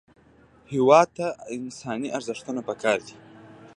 هېواد 0.71 1.07
ته 1.17 1.25
انساني 1.55 2.09
ارزښتونه 2.17 2.61
پکار 2.69 2.97
دي 3.07 3.15